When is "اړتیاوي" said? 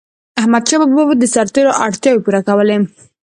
1.85-2.21